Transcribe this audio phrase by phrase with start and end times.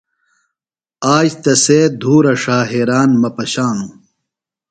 [1.15, 3.91] آج تسے دُھورہ ݜا حیران مہ پشانوۡ۔